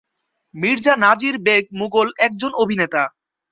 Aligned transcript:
মির্জা 0.55 0.93
নাজির 0.97 1.35
বেগ 1.39 1.63
মুগল 1.79 2.07
একজন 2.17 2.51
অভিনেতা। 2.55 3.03